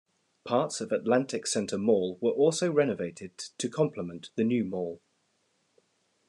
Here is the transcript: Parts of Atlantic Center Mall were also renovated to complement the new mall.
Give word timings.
Parts 0.45 0.81
of 0.81 0.91
Atlantic 0.91 1.45
Center 1.45 1.77
Mall 1.77 2.17
were 2.21 2.31
also 2.31 2.71
renovated 2.71 3.37
to 3.37 3.69
complement 3.69 4.31
the 4.33 4.43
new 4.43 4.65
mall. 4.65 4.99